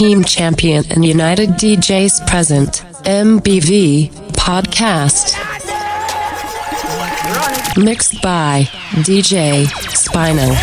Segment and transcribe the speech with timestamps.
[0.00, 2.86] Team Champion and United DJs present.
[3.04, 5.36] MBV Podcast.
[7.76, 8.62] Mixed by
[9.04, 10.54] DJ Spino.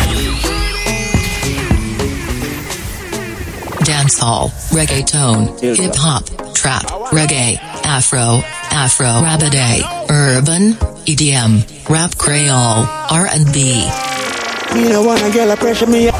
[3.86, 8.42] Dancehall, reggaeton, hip hop, trap, reggae, afro,
[8.72, 10.72] afro rabidae, urban,
[11.06, 13.88] EDM, rap creole, R&B.
[14.74, 16.10] Me no wanna get la pressure me.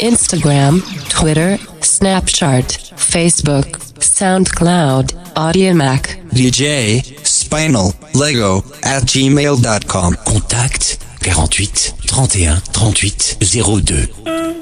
[0.00, 6.28] Instagram, Twitter, Snapchat, Facebook, SoundCloud, AudioMac.
[6.30, 10.14] DJ Spinal Lego at gmail.com.
[10.26, 13.36] Contact 48 31 38
[13.84, 14.59] 02.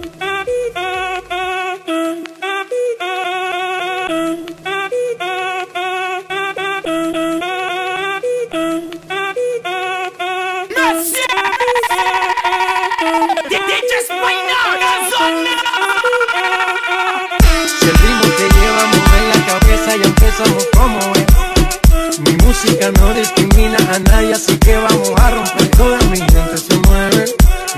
[22.78, 25.68] No discrimina a nadie, así que vamos a romper.
[25.76, 27.24] Toda mi gente se mueve.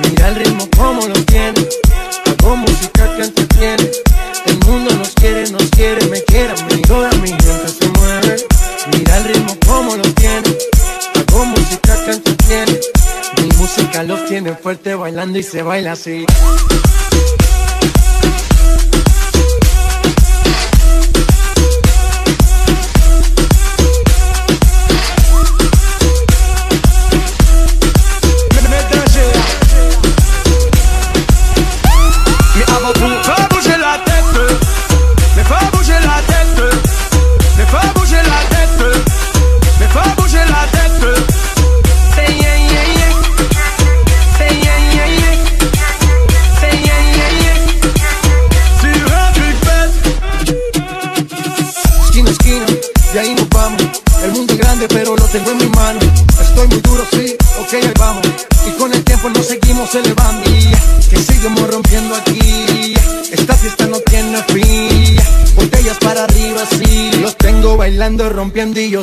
[0.02, 1.66] Mira el ritmo como lo tiene.
[2.26, 3.90] Hago música que entretiene.
[4.44, 6.82] El mundo nos quiere, nos quiere, me quiere a mí.
[6.82, 8.36] Toda mi gente se mueve.
[8.92, 10.58] Mira el ritmo como lo tiene.
[11.16, 12.80] Hago música que entretiene.
[13.40, 16.26] Mi música los tiene fuerte bailando y se baila así.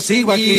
[0.07, 0.57] Sigo aquí.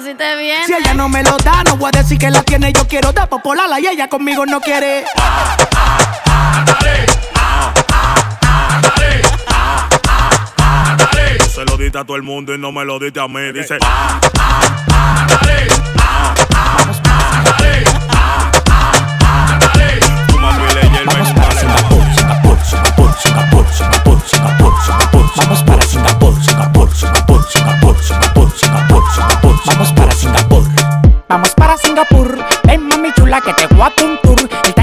[0.00, 0.66] Si te viene.
[0.66, 2.72] Si ella no me lo da, no voy a decir que la tiene.
[2.72, 5.04] Yo quiero dar popolarla y ella conmigo no quiere.
[11.54, 13.52] Se lo diste a todo el mundo y no me lo diste a mí.
[13.52, 13.78] Dice.
[20.28, 24.72] Pila de hierba y Vamos nunca para le daba Singapur, Singapur, Singapur, Singapur, Singapur, Singapur,
[24.84, 25.30] Singapur.
[25.36, 25.81] Vamos para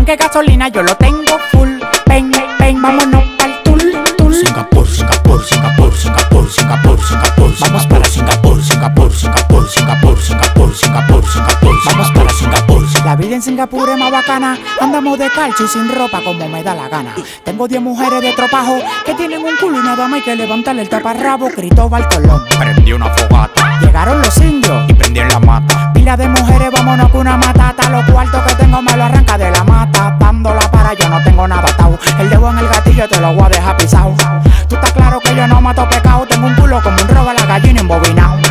[0.10, 1.70] De gasolina yo lo tengo full.
[2.08, 3.78] Ven, ven, vámonos pa'l tour,
[4.18, 4.34] tour.
[4.34, 7.54] Singapur, Singapur, Singapur, Singapur, Singapur, Singapur.
[7.60, 11.76] Vamos para Singapur, Singapur, Singapur, Singapur, Singapur, Singapur, Singapur.
[11.86, 13.06] Vamos para Singapur.
[13.06, 14.58] La vida en Singapur es más bacana.
[14.82, 17.14] Andamos de calcio y sin ropa como me da la gana.
[17.44, 20.82] Tengo 10 mujeres de tropajo que tienen un culo y nada más hay que levantarle
[20.82, 21.50] el taparrabo.
[21.50, 22.44] Cristóbal Colón.
[22.58, 24.90] Prendí una fogata Llegaron los indios.
[24.90, 25.94] y prendí en la mata.
[25.94, 27.90] Pila de mujeres, vámonos con una matata.
[27.92, 29.29] Los cuartos que tengo me lo arranca
[31.40, 31.98] tengo nada atado.
[32.20, 34.14] El dedo en el gatillo te lo voy a dejar pisado.
[34.68, 36.26] Tú estás claro que yo no mato pecado.
[36.28, 38.49] Tengo un culo como un robo a la gallina embobinado.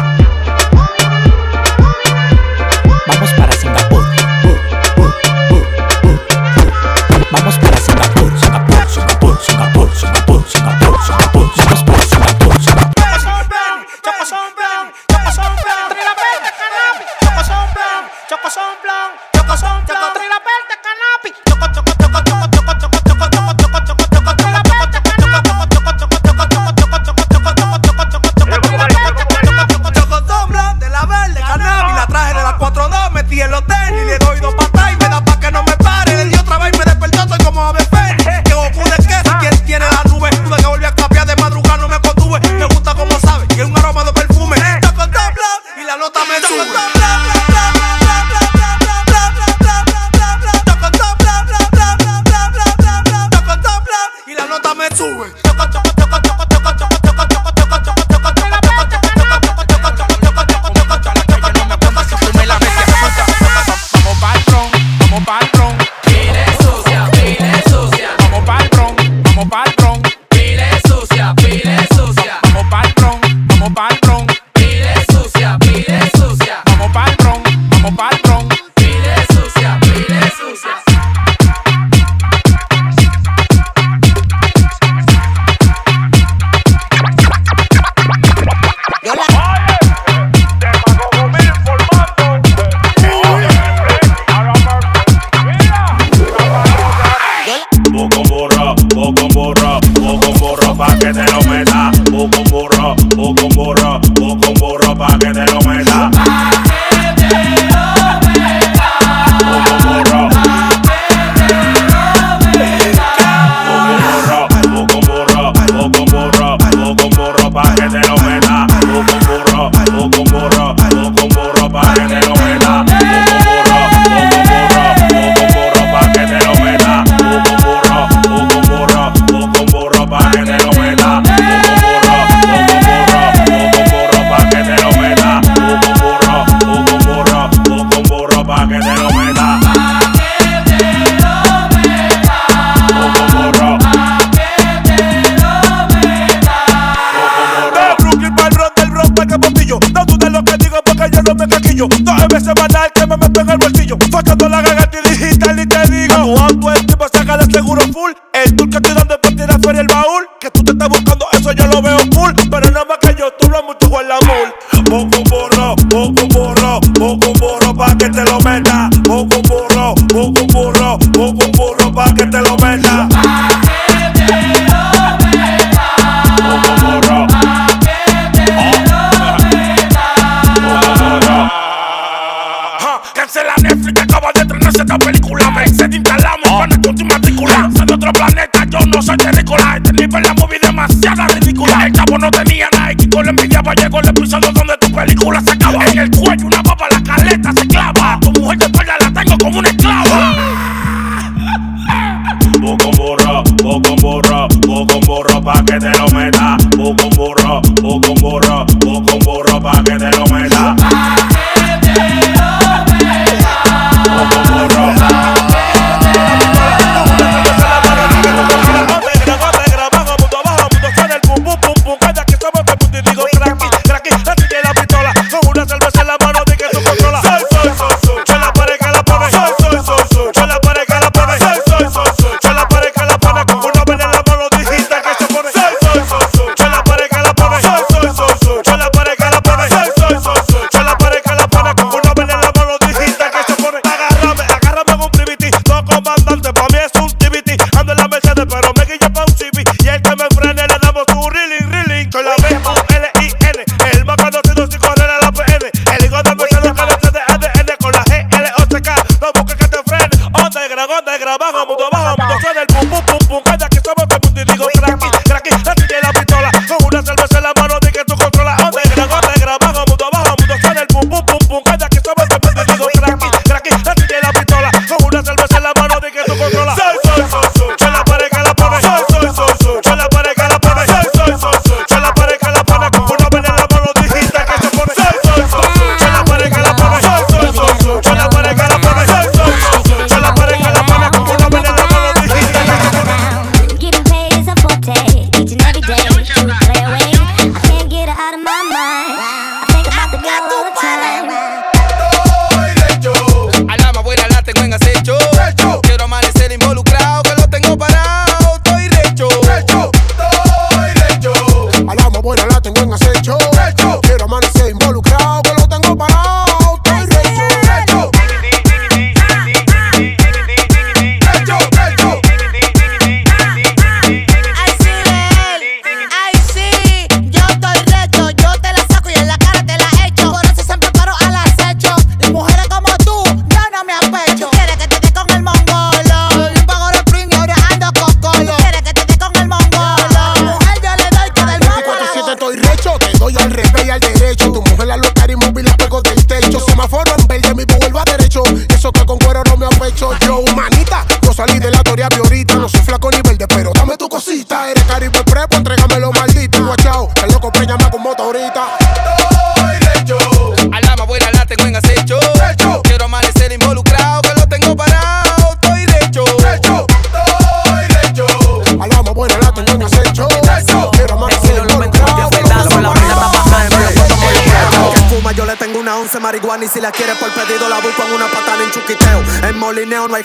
[188.08, 189.32] otro planeta, yo no soy de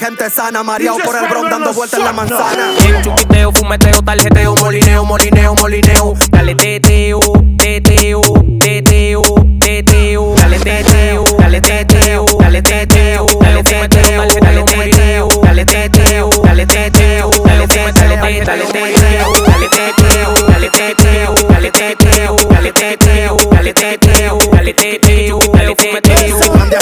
[0.03, 2.71] gente sana, mareado por el bron dando vueltas en la manzana.
[3.03, 6.13] Chuquiteo, fumeteo, tarjeteo, molineo, molineo, molineo.
[6.29, 7.19] Dale teteo,
[7.57, 8.21] teteo,
[8.59, 9.21] teteo,
[9.61, 10.35] teteo.
[10.35, 17.65] Dale teteo, dale teteo, dale teteo, dale teteo, dale teteo, dale teteo, dale teteo, dale
[17.65, 25.39] teteo, dale teteo, dale teteo, dale teteo, dale teteo, dale teteo, dale teteo, dale teteo,
[25.47, 26.33] dale teteo.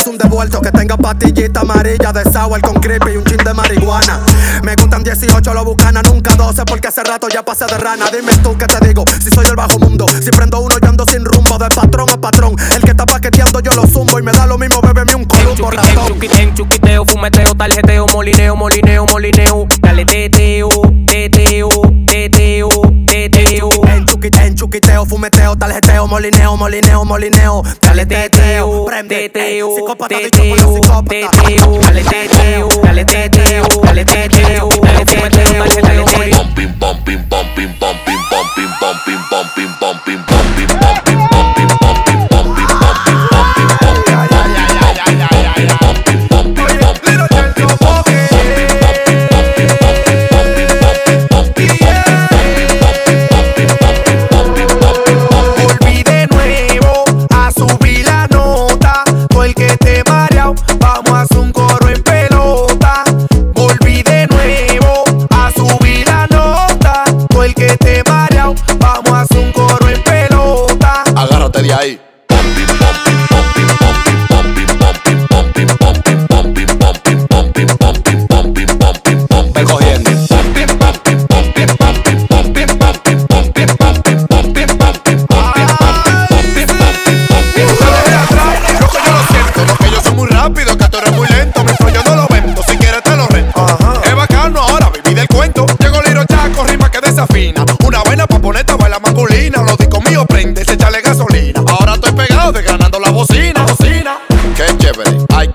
[0.04, 2.60] Si un devuelto que tenga pastillita amarilla de sour
[5.52, 8.06] solo bucana, nunca 12 porque hace rato ya pasé de rana.
[8.10, 11.04] Dime tú qué te digo, si soy el bajo mundo, si prendo uno y ando
[11.06, 12.56] sin rumbo, de patrón a patrón.
[12.74, 15.70] El que está paqueteando yo lo zumbo y me da lo mismo, bébeme un columbo
[15.70, 16.18] ratón.
[16.40, 19.68] En chuquiteo, fumeteo, tarjeteo, molineo, molineo, molineo.
[19.82, 20.41] Caletete
[25.22, 27.64] fumeteo, tarjeteo, molineo, molineo, molineo.
[27.82, 31.30] Dale teteo, prende teteo, psicópata de chocolate, psicópata.
[31.30, 36.32] Teteo, dale teteo, dale teteo, dale teteo, dale teteo, dale teteo.
[36.32, 37.78] Bumping, bumping, bumping,
[39.80, 40.31] bumping.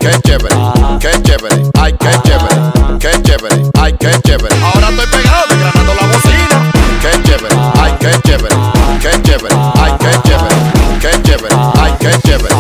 [0.07, 0.57] qué chévere,
[1.01, 4.55] qué chévere, ay, qué chévere, qué chévere, ay, qué chévere.
[4.63, 6.73] Ahora estoy pegado, desgranando la bocina.
[7.03, 8.57] Qué chévere, ay, qué chévere,
[9.01, 10.57] qué chévere, ay, qué chévere,
[11.01, 12.55] qué chévere, ay, qué chévere.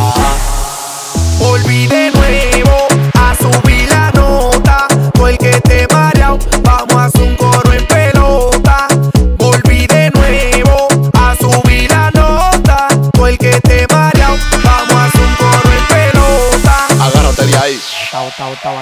[18.62, 18.76] tau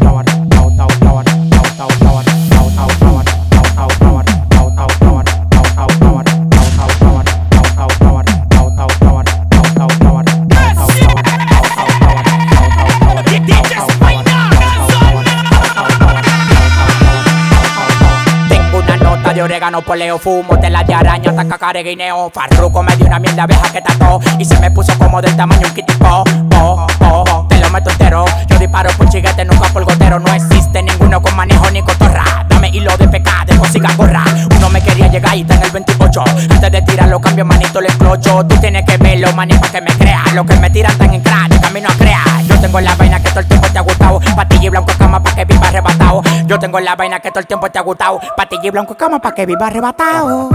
[0.00, 0.15] tau
[19.46, 22.30] orégano, poleo, fumo, tela de araña, taca, guineo.
[22.30, 25.68] Farruco me dio una mierda abeja que tacó y se me puso como del tamaño
[25.68, 26.04] un kitipo.
[26.04, 26.24] Oh,
[26.56, 28.24] oh, oh, oh, te lo meto entero.
[28.48, 30.18] Yo disparo por chiguete, nunca por gotero.
[30.18, 34.26] No existe ninguno con manejo ni cotorra y lo de pecado, dejo siga borrar.
[34.56, 36.24] Uno me quería llegar y está en el 28.
[36.50, 38.44] Antes de tirarlo, cambio manito, le explocho.
[38.46, 40.34] Tú tienes que verlo, manito, para que me creas.
[40.34, 42.42] Lo que me tiran tan en cráneo, camino a crear.
[42.48, 44.20] Yo tengo la vaina que todo el tiempo te ha gustado.
[44.34, 46.22] Patilla y blanco cama para que viva arrebatado.
[46.46, 48.20] Yo tengo la vaina que todo el tiempo te ha gustado.
[48.36, 50.48] Patilla y blanco cama para que viva arrebatado.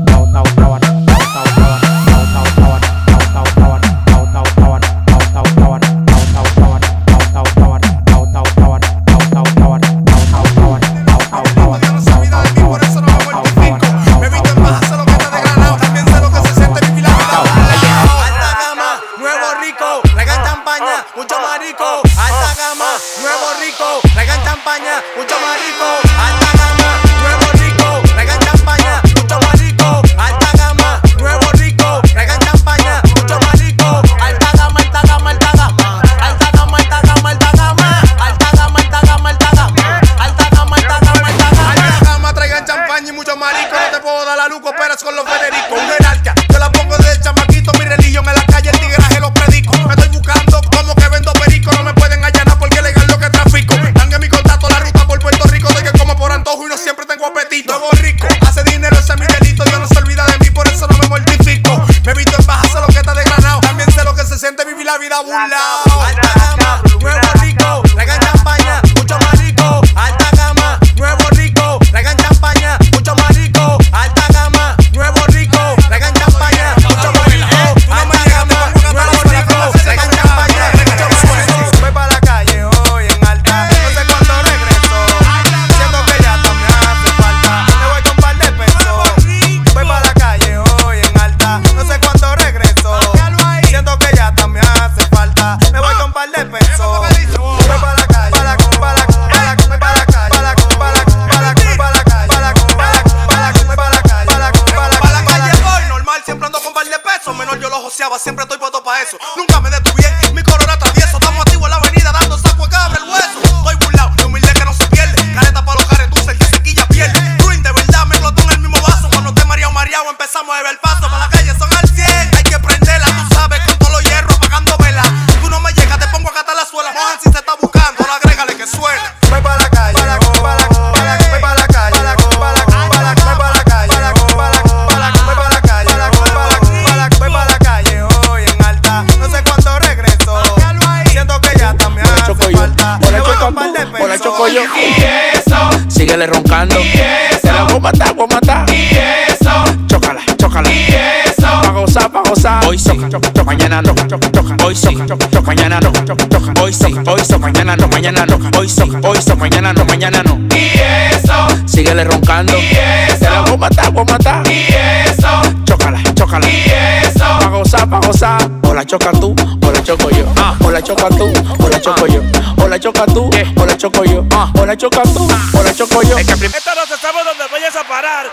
[156.86, 158.40] hoy son, mañana no, mañana no.
[158.58, 160.40] Hoy son, hoy son, mañana no, mañana no.
[160.56, 160.72] Y
[161.14, 161.48] eso.
[161.66, 162.58] Síguele roncando.
[162.58, 163.20] Y eso.
[163.20, 164.48] Te la voy a matar, voy a matar.
[164.52, 164.68] Y
[165.08, 165.42] eso.
[165.66, 166.48] Chócala, chócala.
[166.50, 166.72] Y
[167.06, 167.26] eso.
[167.40, 168.50] Pa' gozar, pa' gozar.
[168.64, 170.26] O la choca tú, o la choco yo.
[170.38, 170.56] Ah.
[170.64, 172.22] O la choca tú, o la choco yo.
[172.58, 174.26] O la choca tú, o la choco yo.
[174.32, 174.52] Ah.
[174.58, 175.60] O la choca tú, ah.
[175.60, 176.18] o la choco yo.
[176.18, 178.26] Es que primero no se sabe dónde vayas a parar.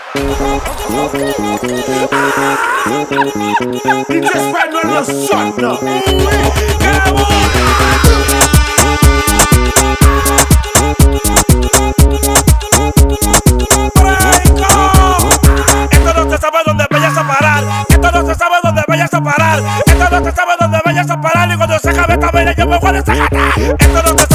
[4.09, 5.79] Y te espero en los sueños.
[6.79, 6.89] ¡Qué
[16.91, 17.63] vayas a parar.
[17.89, 19.59] Esto no se sabe dónde vayas a parar.
[19.85, 21.51] Esto no se sabe dónde vayas a parar.
[21.51, 23.59] Y cuando se acabe esta vaina, yo me voy a desacatar.
[23.79, 24.30] Esto no se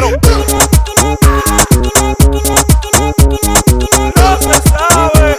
[0.00, 0.06] No
[4.40, 5.36] se sabe.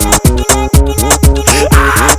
[1.72, 2.16] Ah,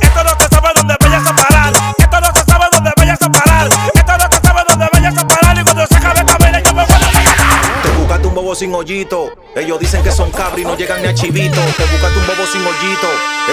[0.00, 1.72] Esto no se sabe dónde vayas a parar.
[1.96, 3.68] Esto no se sabe dónde vayas a parar.
[3.94, 5.58] Esto no se sabe dónde vayas a parar.
[5.58, 9.32] Y cuando se acabe camina, yo me voy a Te buscaste un bobo sin hoyito.
[9.54, 11.60] Ellos dicen que son cabri y no llegan ni a chivito.
[11.76, 13.06] Te buscaste un bobo sin hoyito.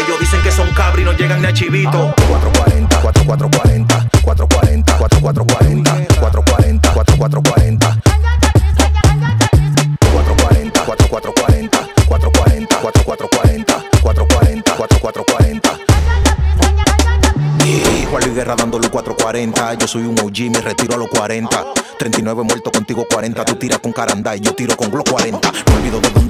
[0.03, 2.13] Ellos dicen que son cabri y no llegan ni a chivito.
[2.27, 6.93] 440, 4440, 440, 4440, 440, 4440.
[6.93, 8.10] 440,
[12.91, 15.71] 4440, 440, 4440.
[17.65, 19.73] Y Juan Luis Guerra dándole 440.
[19.75, 21.65] Yo soy un OG, me retiro a los 40.
[21.97, 23.45] 39 muerto contigo 40.
[23.45, 25.51] Tú tiras con caranda y yo tiro con Glock 40.
[25.51, 26.20] No olvido de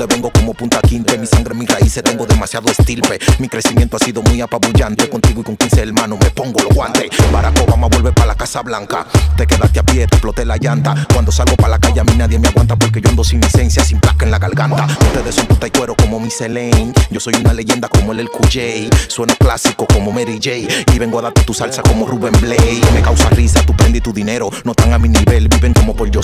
[0.62, 1.18] punta quinte.
[1.18, 3.20] Mi sangre, mis raíces, tengo demasiado estilpe.
[3.40, 5.10] Mi crecimiento ha sido muy apabullante.
[5.10, 7.10] Contigo y con 15 hermanos me pongo los guantes.
[7.32, 9.08] Barack Obama vuelve para la Casa Blanca.
[9.36, 11.08] Te quedaste a pie, te exploté la llanta.
[11.14, 13.84] Cuando salgo para la calle a mí nadie me aguanta porque yo ando sin licencia,
[13.84, 14.86] sin placa en la garganta.
[14.86, 16.94] Ustedes son puta y cuero como mi Elaine.
[17.10, 18.90] Yo soy una leyenda como el El QJ.
[19.08, 20.94] Sueno clásico como Mary J.
[20.94, 22.82] Y vengo a darte tu salsa como Ruben Blade.
[22.94, 24.52] Me causa risa, tu prende y tu dinero.
[24.64, 26.22] No están a mi nivel, viven como por yo.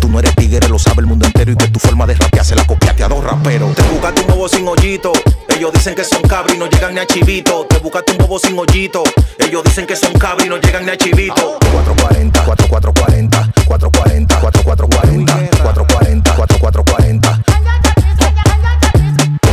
[0.00, 1.52] Tú no eres tigre, lo sabe el mundo entero.
[1.52, 3.65] Y que tu forma de rapear se la copiaste a dos raperos.
[3.74, 5.12] Te buscaste un bobo sin hoyito.
[5.48, 7.66] Ellos dicen que son cabri y no llegan ni a chivito.
[7.66, 9.02] Te buscaste un bobo sin hoyito.
[9.38, 11.58] Ellos dicen que son cabri y no llegan ni a chivito.
[11.72, 17.42] 440, 4440, 440, 4440, 440, 4440.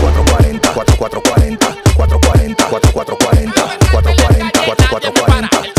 [0.03, 5.73] 440, 4440, 440, 4440, 440, 4440.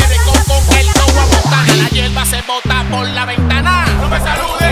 [0.79, 3.85] El no a botar, la hierba se bota por la ventana.
[4.01, 4.64] No me saludes,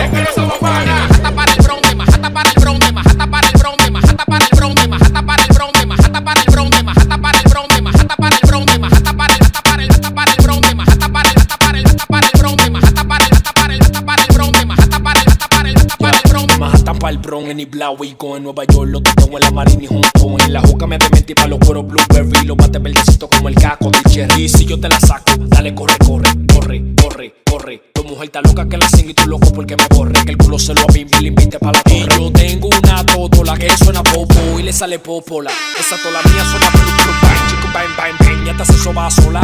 [17.03, 17.03] bronce.
[17.03, 19.87] Manhattan pa' el Bronx, en Blawico, en Nueva York, los tengo en la Marina y
[19.87, 23.55] Hong En la juca me dementí pa' los cueros Blueberry, los bates verdecitos como el
[23.55, 24.49] caco del Cherry.
[24.49, 27.83] Si yo te la saco, dale, corre, corre, corre, corre, corre.
[27.93, 30.13] Tu mujer está loca que la sigue y tú loco porque me borre.
[30.25, 31.97] Que el culo se lo a mí y le invite pa' la torre.
[31.97, 35.51] Y yo tengo una totola que suena popo y le sale popola.
[35.79, 38.47] Esa tola mía suena blu, blu, bang, chico, bang, bang, bang.
[38.47, 39.41] Y hasta se soba sola.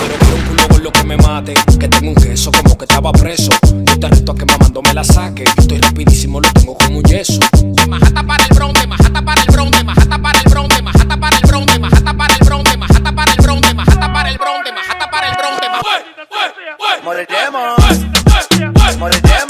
[0.00, 1.54] Pero quiero un culo con lo que me mate.
[1.78, 3.50] Que tengo un queso como que estaba preso.
[3.84, 5.44] Yo te reto a que mamando me la saque.
[5.44, 7.40] Yo estoy rapidísimo, lo tengo como un yeso.
[7.88, 11.42] Majata para el bronce, majata para el bronce, majata para el bronce, majata para el
[11.48, 15.28] bronce, majata para el bronce, majata para el bronce, majata para el bronce, majata para
[15.28, 15.68] el bronce,
[17.04, 17.78] Moriremos,
[18.18, 19.47] moriremos, moriremos,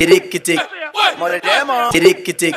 [0.00, 0.58] Tirikitik,
[1.18, 1.92] moriremos.
[1.92, 2.56] Tirikitik,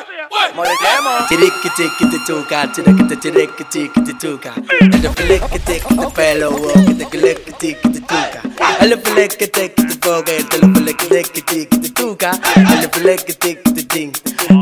[0.55, 1.27] moriremos.
[1.27, 4.53] Tirikitik, te tuca, tirikitik, tirikitik, te tuca.
[4.79, 6.51] El flikitik, te pelo,
[6.97, 8.41] te clikitik, te tuca.
[8.79, 12.31] El flikitik, te fogue, te lo flikitik, te tuca.
[12.55, 14.13] El flikitik, te ting.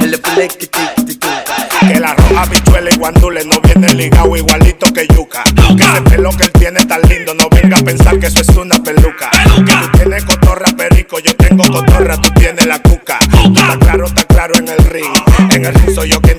[0.01, 1.87] El flikitik, te tuca.
[1.87, 5.43] Que la roja bichuela y guandule no viene ligado igualito que yuca.
[5.77, 8.49] Que ese pelo que él tiene tan lindo, no venga a pensar que eso es
[8.57, 9.00] una pelota.
[11.11, 13.19] Que yo tengo cotorra, tú tienes la cuca.
[13.43, 15.11] Está claro, está claro en el ring.
[15.49, 16.30] En el ring soy yo quien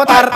[0.00, 0.26] መጣር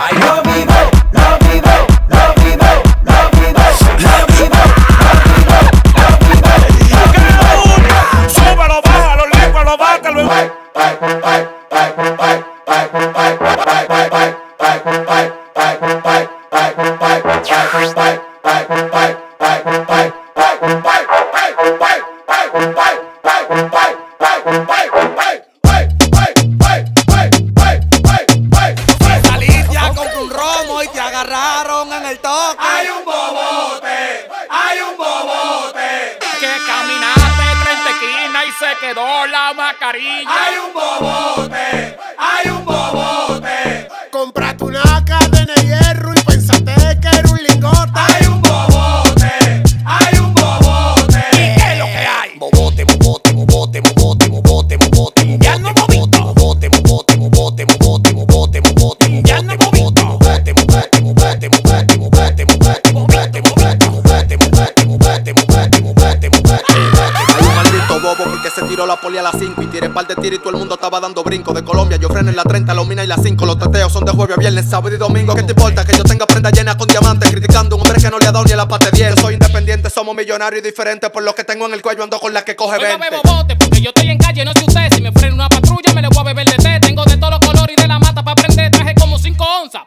[70.11, 71.53] 5 y tiré par de tiro y todo el mundo estaba dando brinco.
[71.53, 73.45] De Colombia yo freno en la 30, la mina y la 5.
[73.45, 75.35] Los teteos son de jueves a viernes, sábado y domingo.
[75.35, 77.29] ¿Qué te importa que yo tenga prenda llena con diamantes?
[77.29, 79.19] Criticando a un hombre que no le ha dado ni a la parte 10.
[79.19, 81.09] Soy independiente, somos millonarios y diferentes.
[81.09, 83.09] Por lo que tengo en el cuello ando con la que coge Hoy no 20.
[83.09, 84.93] bebo bote porque yo estoy en calle, no sé usted.
[84.93, 86.70] Si me frena una patrulla, me le voy a beber de té.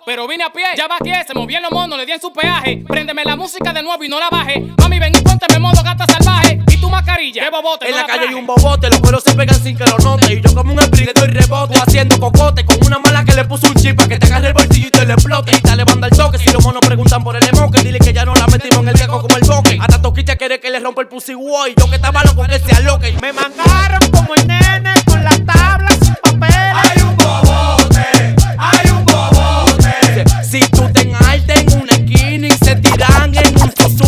[0.04, 0.64] Pero vine a pie.
[0.76, 2.84] Ya vaqué, se movían los monos, le di en su peaje.
[2.86, 4.60] Préndeme la música de nuevo y no la baje.
[4.78, 6.60] Mami, ven y pónteme modo gata salvaje.
[6.68, 7.86] Y tu mascarilla, bebo bote.
[7.86, 10.34] En no la calle hay un bobote, los cueros se pegan sin que lo note.
[10.34, 11.78] Y yo como un spring le doy rebote.
[11.78, 14.54] Haciendo cocote con una mala que le puso un chip para que te agarre el
[14.54, 15.52] bolsillo y te le explote.
[15.56, 16.38] Y dale banda al toque.
[16.38, 18.96] Si los monos preguntan por el emoque, dile que ya no la metimos en el
[18.96, 19.78] seco como el boque.
[19.80, 21.74] Hasta Toquicha quiere que le rompa el pussy boy.
[21.76, 23.14] Yo que estaba loco que se aloque.
[23.20, 24.93] Me mangaron como el nene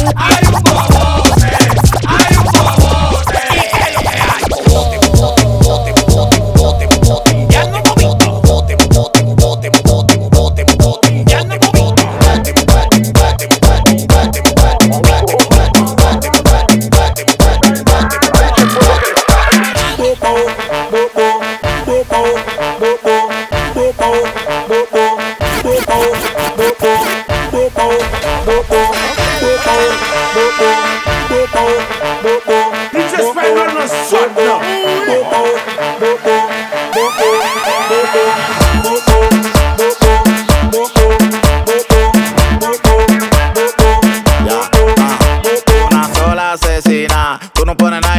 [0.18, 0.35] Ah!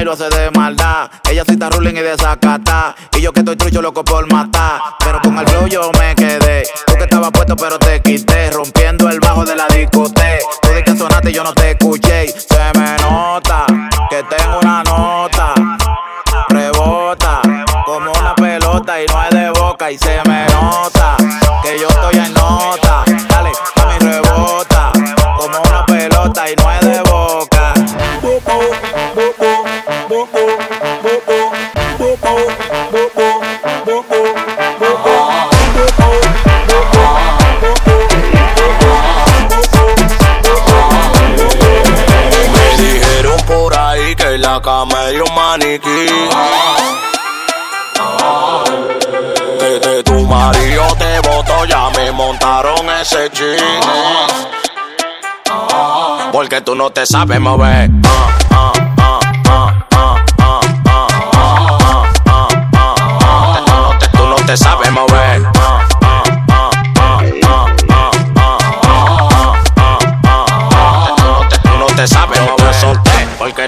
[0.08, 1.10] Lo haces de maldad.
[1.30, 2.96] Ella sí está ruling y desacata.
[3.14, 4.80] Y yo que estoy trucho loco por matar.
[5.00, 6.64] Pero con el flow yo me quedé.
[6.86, 8.50] Tú que estabas puesto pero te quité.
[8.52, 10.46] Rompiendo el bajo de la discoteca.
[10.62, 12.26] Tú de que sonaste y yo no te escuché.
[12.26, 13.47] y Se me nota
[44.68, 46.10] camello maniquí.
[49.60, 53.82] Desde tu marido te voto, ya me montaron ese ching.
[56.34, 57.90] Porque tú no te sabes mover.
[64.12, 65.07] Tú no te sabes mover.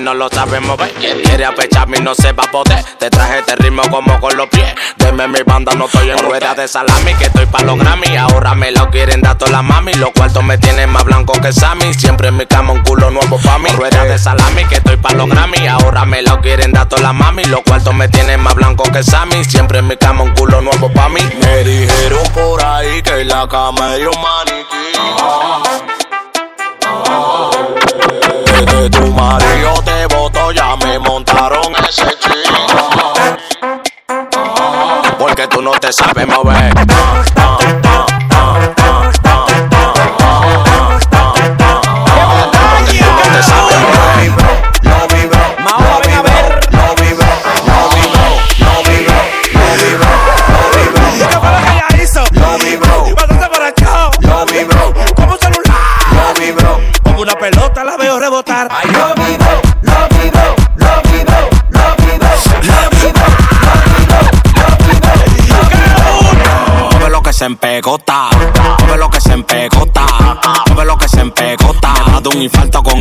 [0.09, 0.91] No lo sabemos ver.
[0.93, 2.83] Quien quiere apecharme y no se va a poder.
[2.97, 4.73] Te traje este ritmo como con los pies.
[4.97, 7.13] Deme mi banda, no estoy en rueda de salami.
[7.13, 8.17] Que estoy pa' los Grammy.
[8.17, 9.93] Ahora me lo quieren dar todas las mami.
[9.93, 11.93] Los cuartos me tienen más blanco que Sammy.
[11.93, 13.69] Siempre en mi cama un culo nuevo pa' mí.
[13.69, 15.67] Rueda de salami, que estoy pa' los Grammy.
[15.67, 17.43] Ahora me lo quieren dar todas las mami.
[17.45, 19.43] Los cuartos me tienen más blanco que Sammy.
[19.45, 21.21] Siempre en mi cama un culo nuevo pa' mí.
[21.39, 25.68] Me dijeron por ahí que la cama hay un maniquí.
[28.59, 32.67] Desde tu marido te voto, ya me montaron ese ching.
[35.17, 36.88] Porque tú no te sabes mover.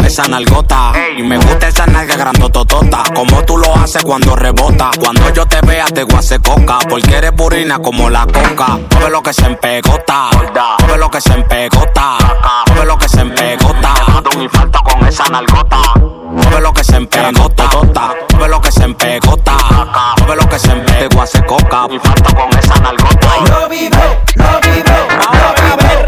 [0.09, 0.92] Esa nalgota.
[1.16, 3.03] Y me gusta esa nalga grandototota.
[3.14, 4.90] Como tú lo haces cuando rebota.
[4.99, 6.79] Cuando yo te vea te guase coca.
[6.88, 8.79] Porque eres burina como la coca.
[8.90, 10.31] Mueve lo que se empegota,
[10.81, 12.16] mueve lo que se empegota,
[12.68, 13.94] mueve lo que se empegota.
[14.35, 15.79] Un infarto con esa nalgota.
[16.31, 19.57] Mueve lo que se empegota, mueve lo que se empegota,
[20.18, 20.99] mueve lo que se empegota.
[20.99, 21.87] Te guase coca.
[21.90, 23.29] Infarto con esa nalgota.
[23.51, 24.01] lo vibro,
[24.37, 26.08] lo vibro, lo vibro,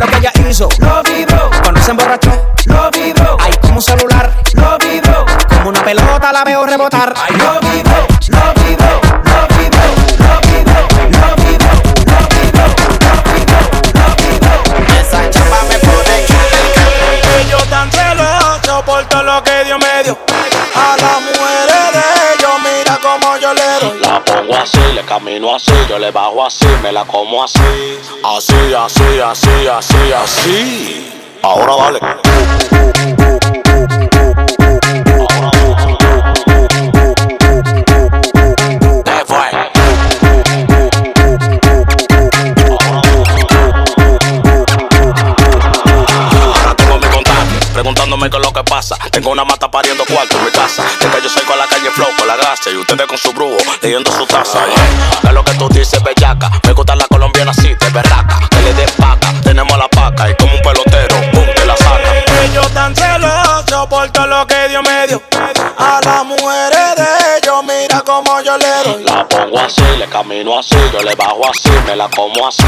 [0.00, 0.68] lo que ella hizo.
[0.78, 1.50] Lo vibro.
[1.62, 2.30] Cuando se emborrachó.
[2.66, 3.36] Lo vibro.
[3.38, 4.32] Ay, como un celular.
[4.54, 5.26] Lo vibro.
[5.48, 7.12] Como una pelota la veo rebotar.
[7.16, 8.06] Ay, lo vibro.
[8.28, 9.00] Lo vibro.
[9.24, 9.84] Lo vibro.
[10.18, 10.88] Lo vibro.
[11.10, 11.70] Lo vibro.
[12.06, 12.64] Lo vibro.
[13.94, 14.52] Lo vibro.
[14.64, 15.00] Lo.
[15.00, 17.50] Esa chapa me pone chula.
[17.50, 20.39] Yo tan celoso por todo lo que Dios me dio.
[24.60, 27.60] Así, le camino así, yo le bajo así, me la como así.
[28.24, 31.12] Así, así, así, así, así.
[31.42, 33.39] Ahora dale.
[49.10, 50.82] Tengo una mata pariendo cuarto en mi casa.
[50.98, 53.32] De que yo salgo a la calle flow con la grasa y ustedes con su
[53.32, 54.64] brujo leyendo su taza.
[54.64, 55.28] Yeah.
[55.28, 56.50] Es lo que tú dices, bellaca.
[56.64, 58.38] Me gusta la colombiana así, de berraca.
[58.48, 62.10] Que le den paca, tenemos la paca y como un pelotero, pum, te la saca.
[62.54, 65.22] Yo tan celoso por todo lo que Dios me dio.
[65.78, 69.04] A las mujeres de ellos, mira cómo yo le doy.
[69.04, 72.64] La pongo así, le camino así, yo le bajo así, me la como así.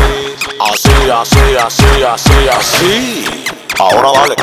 [0.60, 3.61] Así, así, así, así, así.
[3.78, 4.36] Ahora dale.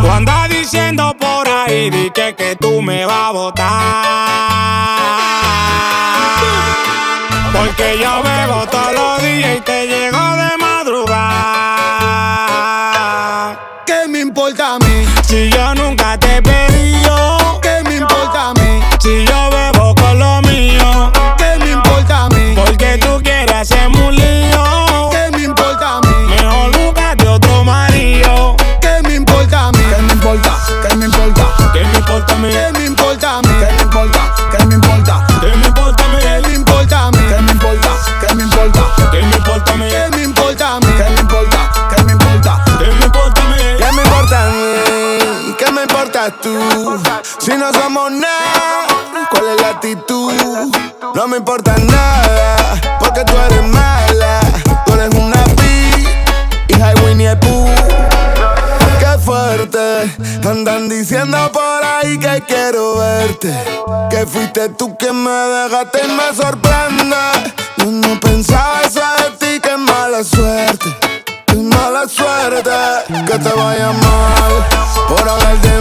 [0.00, 3.81] Tú andas diciendo por ahí, di que, que tú me vas a votar.
[47.42, 48.86] Si no somos nada,
[49.28, 50.32] ¿cuál es la actitud?
[51.12, 54.40] No me importa nada, porque tú eres mala.
[54.86, 56.06] Tú eres una pi,
[56.68, 57.66] hija de Winnie Pooh.
[59.00, 60.14] Qué fuerte,
[60.48, 63.52] andan diciendo por ahí que quiero verte.
[64.08, 67.16] Que fuiste tú que me dejaste y me sorprende.
[67.78, 70.96] Yo no pensaba eso de ti, qué mala suerte.
[71.48, 72.70] Qué mala suerte
[73.26, 75.71] que te vaya mal por hablar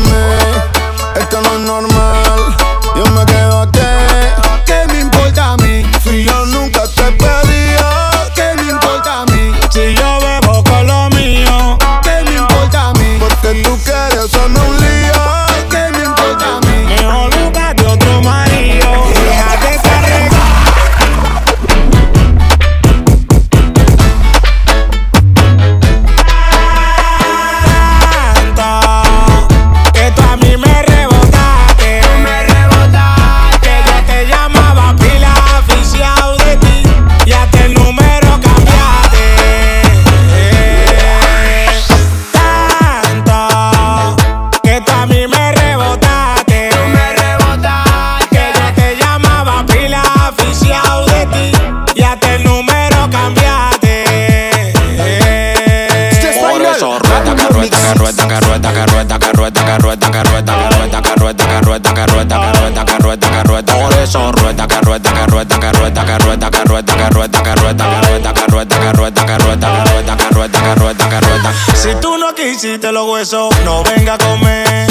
[73.22, 74.88] huesos, no venga a comer,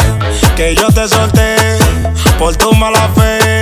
[0.54, 1.56] que yo te solté
[2.38, 3.60] por tu mala fe.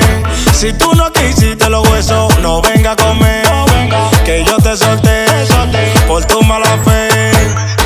[0.53, 3.47] Si tú no quisiste los huesos, no venga a comer,
[4.27, 5.25] que yo te solté
[6.07, 7.09] por tu mala fe.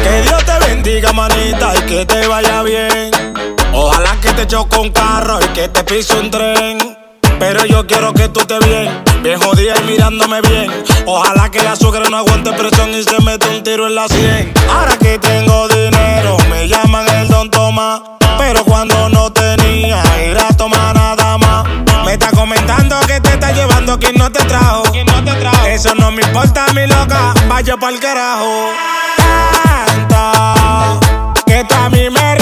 [0.02, 3.12] Que Dios te bendiga, manita, y que te vaya bien.
[3.72, 6.78] Ojalá que te choque un carro y que te pise un tren.
[7.38, 10.84] Pero yo quiero que tú estés bien, bien jodida y mirándome bien.
[11.06, 14.52] Ojalá que la suegra no aguante presión y se mete un tiro en la sien.
[14.68, 15.68] Ahora que tengo
[18.52, 21.64] Pero cuando no tenía, ir a tomar nada más.
[22.04, 24.82] Me está comentando que te está llevando quien no te trajo.
[25.66, 28.68] Eso no me importa, mi loca, vaya pa'l carajo.
[30.06, 31.00] Tanto
[31.46, 32.41] que tú a mí me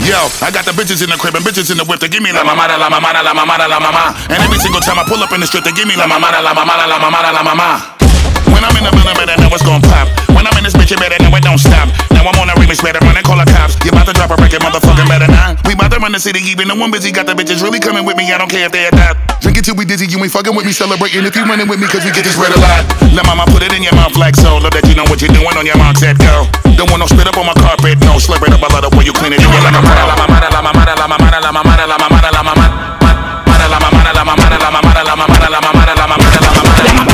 [0.00, 2.00] Yo, I got the bitches in the crib and bitches in the whip.
[2.00, 4.16] They give me la mamada, la mamada, la mamada, la mama.
[4.30, 6.40] And every single time I pull up in the strip, they give me la mamada,
[6.42, 8.03] la mamada, la mamada, la mama.
[8.64, 10.08] When I'm in the building, better know what's gon' pop.
[10.32, 11.84] When I'm in this bitch, you better know it don't stop.
[12.16, 13.76] Now I'm on a remix, better run and call the cops.
[13.84, 15.60] You about to drop a record, motherfucking better not.
[15.68, 17.12] We about to run the city, even the one busy.
[17.12, 18.32] Got the bitches really coming with me.
[18.32, 19.20] I don't care if they adopt.
[19.44, 21.76] Drink it till we dizzy, you ain't fucking with me, celebrating if you running with
[21.76, 22.88] me, cause we get this red a lot.
[23.12, 24.56] Let mama put it in your mouth like so.
[24.56, 26.48] Love that you know what you're doing on your marks, set go.
[26.80, 28.16] Don't want no spit up on my carpet, no.
[28.16, 29.44] Slurp it up, I love the way you clean it.
[29.44, 29.92] You get like a pro.
[29.92, 33.04] La mamada, la mamada, la mamada, la mamada, la mamada, la mamada.
[33.64, 37.13] La mamada, la mamada, la mamada, la mamada, la mamada, la mamada, la mamada.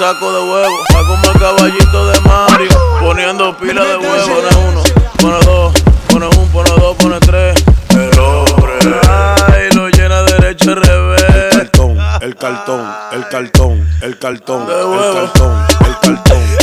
[0.00, 0.76] Saco de huevo.
[0.96, 2.70] A como el caballito de Mario,
[3.00, 4.34] poniendo pila de huevo.
[4.34, 4.82] Pone uno,
[5.18, 5.74] pone dos,
[6.08, 7.64] pone un, pone dos, pone tres.
[7.90, 11.20] El hombre, ay, lo llena derecho y revés.
[11.52, 16.59] El cartón, el cartón, el cartón, el cartón, el cartón, el cartón,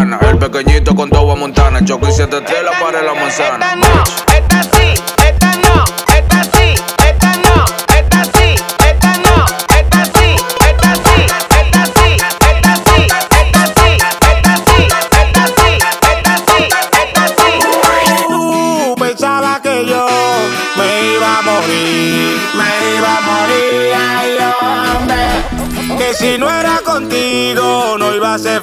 [0.00, 1.84] El pequeñito con toda montana.
[1.84, 3.54] Choco y siete estrellas para la manzana.
[3.56, 4.94] Esta no, esta sí,
[5.26, 5.84] esta no,
[6.14, 6.97] esta sí.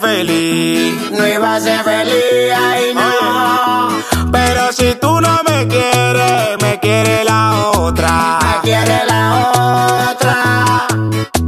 [0.06, 1.12] feliz.
[1.12, 3.02] No iba a ser feliz, ay no.
[3.02, 3.90] Ah.
[4.32, 8.40] Pero si tú no me quieres, me quiere la otra.
[8.46, 9.24] Me quiere la
[10.12, 10.88] otra.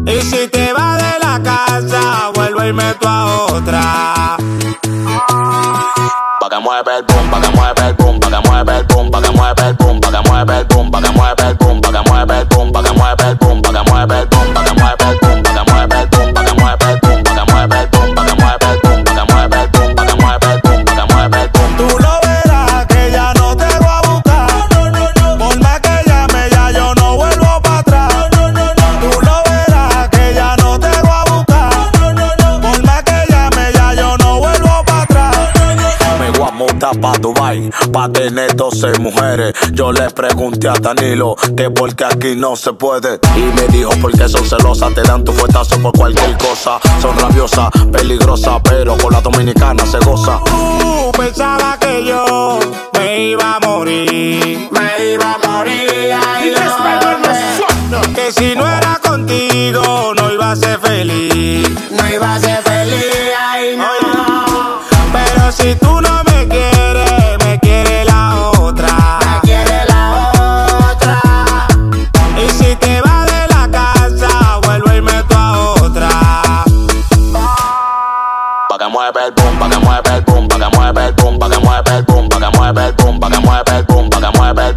[0.05, 4.37] Y si te vas de la casa, vuelvo y meto a otra.
[6.39, 7.05] Pa' que mueve el
[39.73, 43.19] Yo le pregunté a Danilo que porque aquí no se puede.
[43.35, 46.79] Y me dijo porque son celosas, te dan tu fuetazo por cualquier cosa.
[47.01, 50.39] Son rabiosas, peligrosas, pero con la dominicana se goza.
[50.53, 52.59] Uh, pensaba que yo
[52.93, 54.69] me iba a morir.
[54.69, 56.13] Me iba a morir.
[56.13, 56.53] Ay,
[57.89, 58.67] no, que si no oh.
[58.67, 61.67] era contigo, no iba a ser feliz.
[61.89, 63.05] No iba a ser feliz.
[63.39, 64.79] Ay, no.
[65.11, 66.76] Pero si tú no me quieres.
[79.11, 81.59] mueve el boom, pa' que mueve el boom, pa' que mueve el boom, pa' que
[81.59, 84.31] mueve el boom, pa' que mueve el boom, pa' que mueve el boom, pa' que
[84.31, 84.76] que mueve el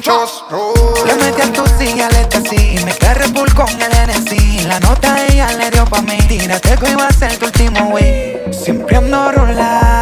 [0.00, 0.44] muchos.
[1.06, 4.66] Le metí a tu silla le así, me carrepul con el NC.
[4.66, 8.40] La nota ella le dio pa' mí, tírate que iba a ser tu último wey.
[8.50, 9.99] Siempre ando rulando.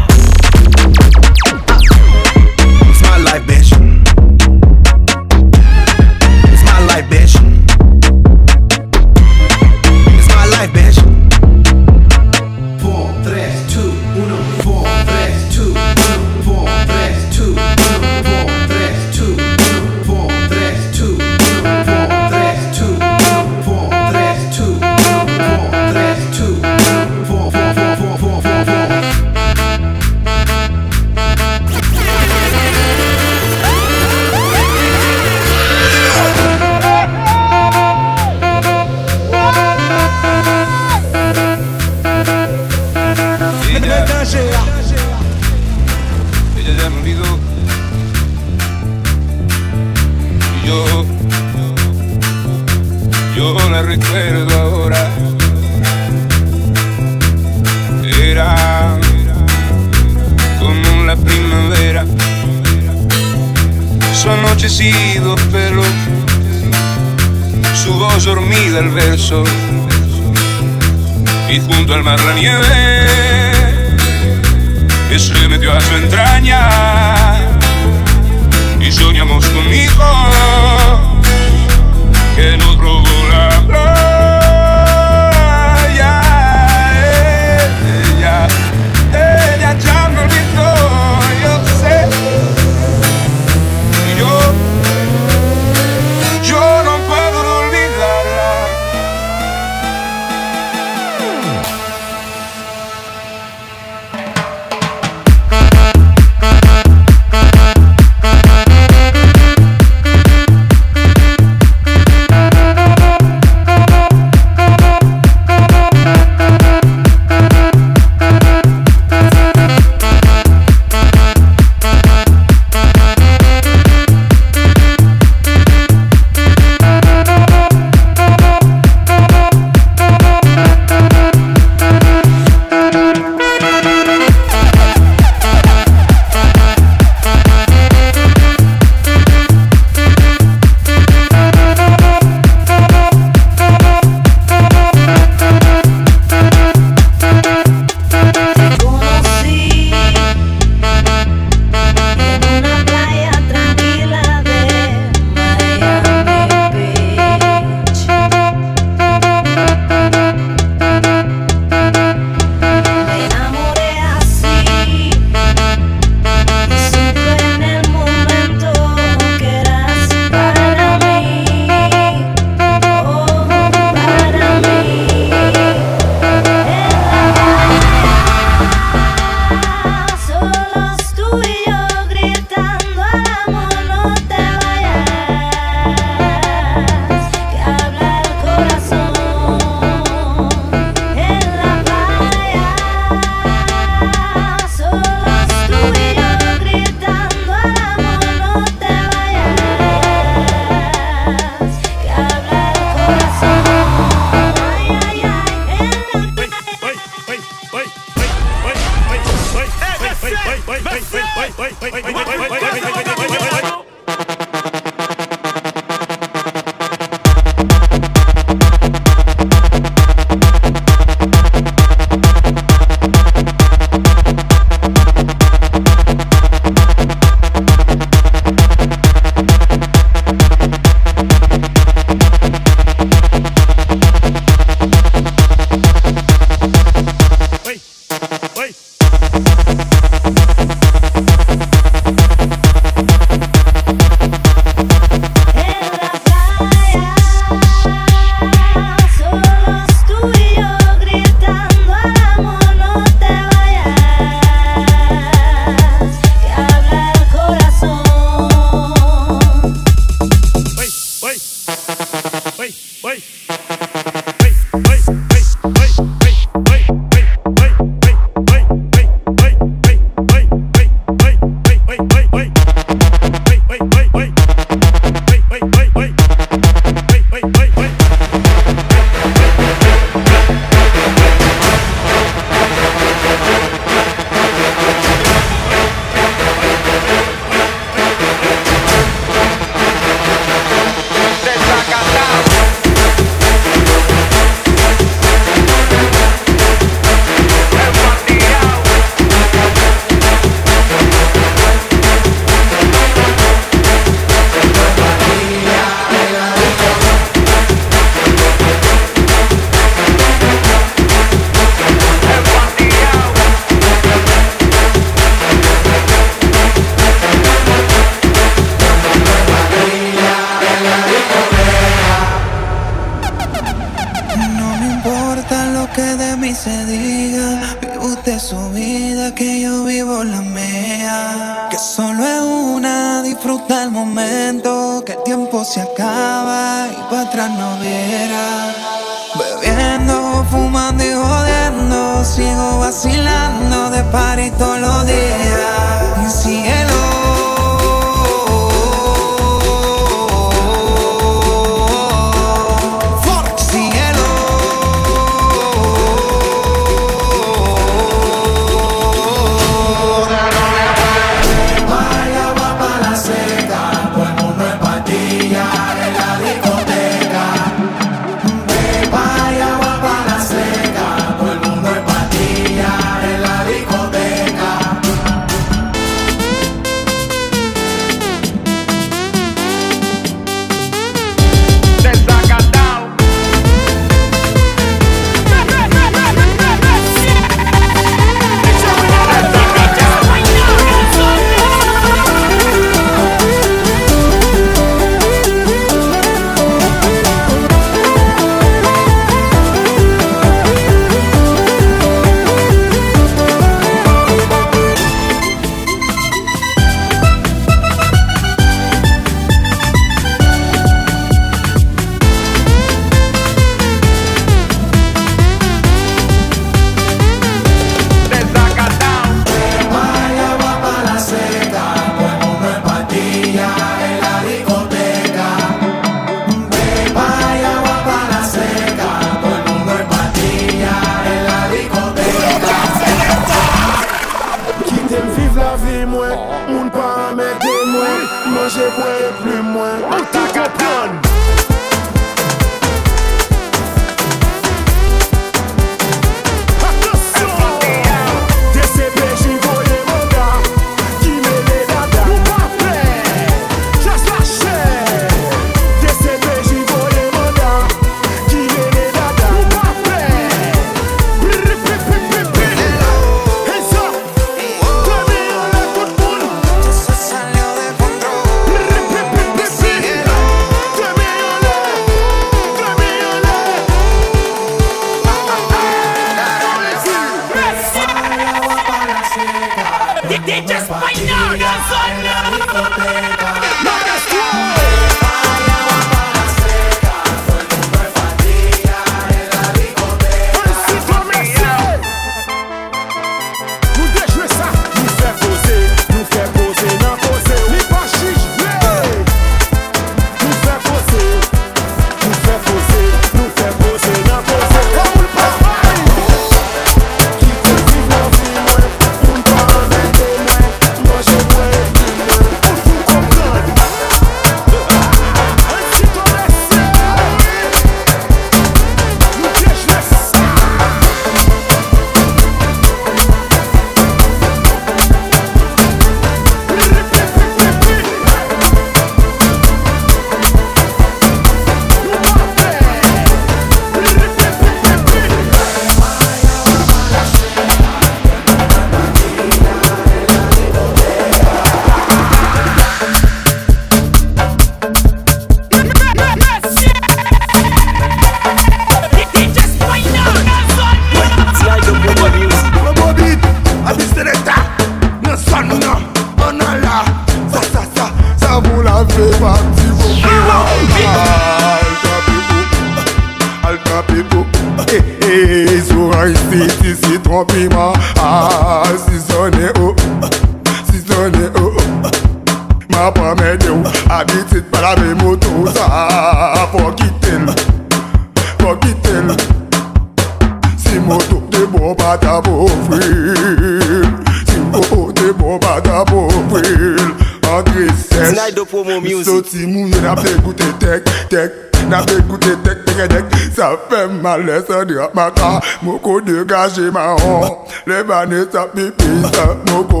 [595.22, 595.50] maka
[595.84, 597.42] moko de gashi ma hon
[597.90, 600.00] leba ne ta pipi ta moko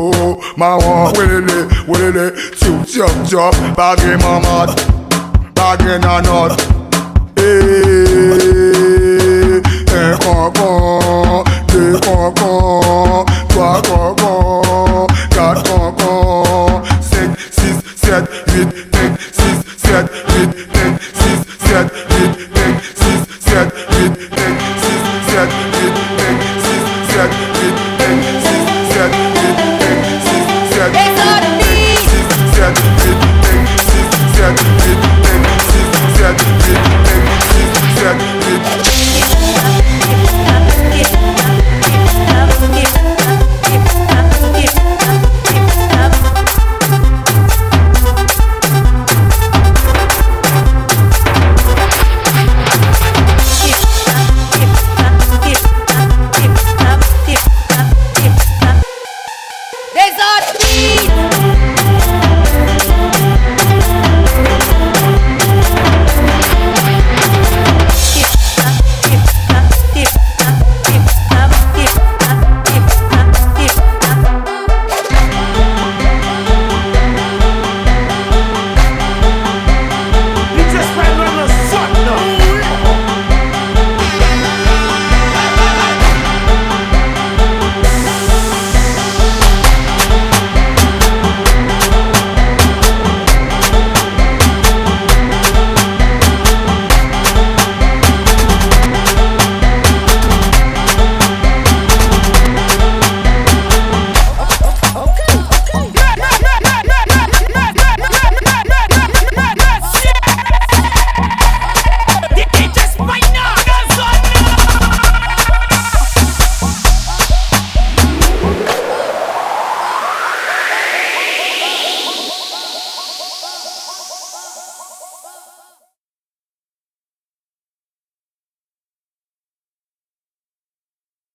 [0.60, 1.58] ma hon welele
[1.90, 2.26] welele
[2.60, 4.56] chop chop chop bagi mama
[5.60, 6.52] bagi na nut
[7.46, 7.52] eh
[10.00, 12.81] eh kankan de kankan.